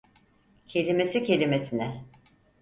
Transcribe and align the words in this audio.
Kelimesi 0.67 1.23
kelimesine. 1.23 2.03